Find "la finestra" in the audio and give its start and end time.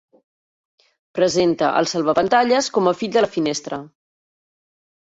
3.29-3.83